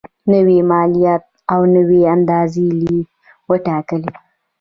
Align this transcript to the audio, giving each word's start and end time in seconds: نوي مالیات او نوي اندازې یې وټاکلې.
نوي 0.33 0.59
مالیات 0.71 1.23
او 1.53 1.61
نوي 1.75 2.01
اندازې 2.15 2.65
یې 2.81 2.95
وټاکلې. 3.49 4.11